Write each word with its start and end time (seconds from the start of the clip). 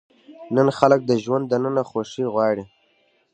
نن 0.55 0.67
خلک 0.77 0.99
د 1.05 1.11
ژوند 1.23 1.45
دننه 1.51 1.83
خوښي 1.89 2.25
غواړي. 2.33 2.63